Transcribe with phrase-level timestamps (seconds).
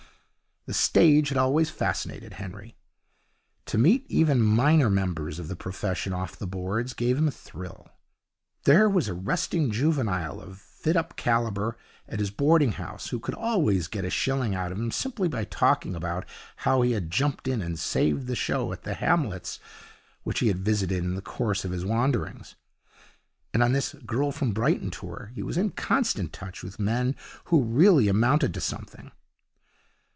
[0.67, 2.77] The stage had always fascinated Henry.
[3.65, 7.87] To meet even minor members of the profession off the boards gave him a thrill.
[8.65, 11.77] There was a resting juvenile, of fit up calibre,
[12.07, 15.45] at his boarding house who could always get a shilling out of him simply by
[15.45, 16.27] talking about
[16.57, 19.59] how he had jumped in and saved the show at the hamlets
[20.21, 22.53] which he had visited in the course of his wanderings.
[23.51, 27.15] And on this 'Girl From Brighton' tour he was in constant touch with men
[27.45, 29.09] who really amounted to something.